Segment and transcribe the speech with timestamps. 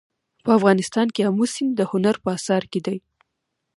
[0.43, 2.97] په افغانستان کې آمو سیند د هنر په اثار کې دی.